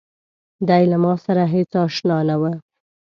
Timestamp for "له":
0.91-0.97